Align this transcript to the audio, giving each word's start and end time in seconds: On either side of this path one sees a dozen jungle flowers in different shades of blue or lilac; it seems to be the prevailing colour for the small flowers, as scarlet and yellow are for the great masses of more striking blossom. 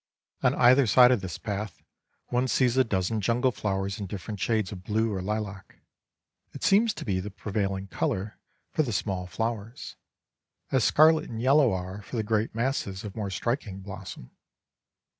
On 0.41 0.55
either 0.55 0.87
side 0.87 1.11
of 1.11 1.21
this 1.21 1.37
path 1.37 1.83
one 2.29 2.47
sees 2.47 2.75
a 2.75 2.83
dozen 2.83 3.21
jungle 3.21 3.51
flowers 3.51 3.99
in 3.99 4.07
different 4.07 4.39
shades 4.39 4.71
of 4.71 4.83
blue 4.83 5.13
or 5.13 5.21
lilac; 5.21 5.75
it 6.53 6.63
seems 6.63 6.91
to 6.95 7.05
be 7.05 7.19
the 7.19 7.29
prevailing 7.29 7.85
colour 7.85 8.39
for 8.71 8.81
the 8.81 8.93
small 8.93 9.27
flowers, 9.27 9.97
as 10.71 10.83
scarlet 10.83 11.29
and 11.29 11.39
yellow 11.39 11.71
are 11.71 12.01
for 12.01 12.15
the 12.15 12.23
great 12.23 12.55
masses 12.55 13.03
of 13.03 13.15
more 13.15 13.29
striking 13.29 13.81
blossom. 13.81 14.31